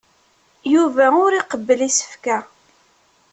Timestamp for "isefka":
1.87-2.37